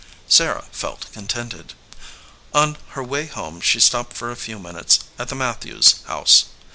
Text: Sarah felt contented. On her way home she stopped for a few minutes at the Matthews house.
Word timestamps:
Sarah 0.27 0.65
felt 0.71 1.11
contented. 1.13 1.75
On 2.55 2.75
her 2.95 3.03
way 3.03 3.27
home 3.27 3.61
she 3.61 3.79
stopped 3.79 4.13
for 4.17 4.31
a 4.31 4.35
few 4.35 4.57
minutes 4.57 5.01
at 5.19 5.27
the 5.29 5.35
Matthews 5.35 5.99
house. 6.07 6.45